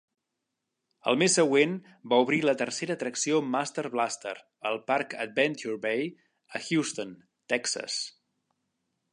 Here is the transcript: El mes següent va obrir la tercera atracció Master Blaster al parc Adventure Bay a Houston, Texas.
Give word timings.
El 1.11 1.17
mes 1.23 1.35
següent 1.39 1.75
va 2.13 2.19
obrir 2.23 2.39
la 2.49 2.55
tercera 2.61 2.95
atracció 2.99 3.41
Master 3.57 3.85
Blaster 3.97 4.33
al 4.71 4.81
parc 4.93 5.15
Adventure 5.27 5.79
Bay 5.87 6.03
a 6.61 6.65
Houston, 6.71 7.17
Texas. 7.55 8.01